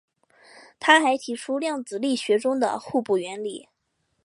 [0.79, 3.69] 他还提出量子力学中的互补原理。